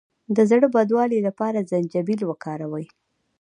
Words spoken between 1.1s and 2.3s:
لپاره زنجبیل